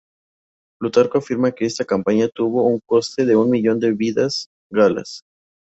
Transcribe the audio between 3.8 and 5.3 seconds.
vidas galas.